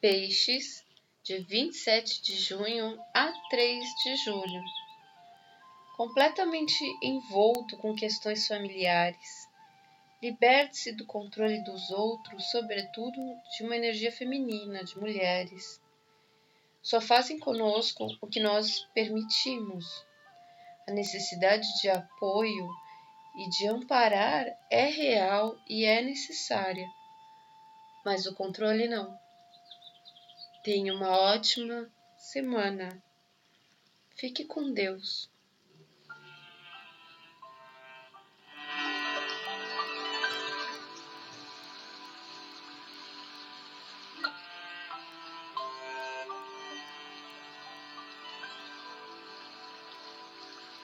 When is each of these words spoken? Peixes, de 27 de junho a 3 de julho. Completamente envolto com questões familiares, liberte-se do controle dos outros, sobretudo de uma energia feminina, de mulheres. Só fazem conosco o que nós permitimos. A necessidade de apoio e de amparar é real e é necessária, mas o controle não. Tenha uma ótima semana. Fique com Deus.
Peixes, 0.00 0.82
de 1.22 1.40
27 1.40 2.22
de 2.22 2.34
junho 2.34 2.98
a 3.12 3.30
3 3.50 3.84
de 4.02 4.16
julho. 4.16 4.62
Completamente 5.94 6.82
envolto 7.02 7.76
com 7.76 7.94
questões 7.94 8.48
familiares, 8.48 9.46
liberte-se 10.22 10.92
do 10.92 11.04
controle 11.04 11.62
dos 11.64 11.90
outros, 11.90 12.50
sobretudo 12.50 13.20
de 13.54 13.62
uma 13.62 13.76
energia 13.76 14.10
feminina, 14.10 14.82
de 14.82 14.98
mulheres. 14.98 15.78
Só 16.80 16.98
fazem 16.98 17.38
conosco 17.38 18.06
o 18.22 18.26
que 18.26 18.40
nós 18.40 18.80
permitimos. 18.94 19.84
A 20.88 20.92
necessidade 20.92 21.68
de 21.82 21.90
apoio 21.90 22.70
e 23.36 23.50
de 23.50 23.68
amparar 23.68 24.46
é 24.70 24.86
real 24.86 25.58
e 25.68 25.84
é 25.84 26.00
necessária, 26.00 26.88
mas 28.02 28.24
o 28.24 28.34
controle 28.34 28.88
não. 28.88 29.20
Tenha 30.62 30.92
uma 30.92 31.08
ótima 31.08 31.90
semana. 32.18 33.02
Fique 34.14 34.44
com 34.44 34.70
Deus. 34.72 35.30